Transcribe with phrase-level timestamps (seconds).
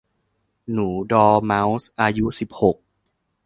[0.71, 2.77] หนูดอร์เมาส์อายุสิบหก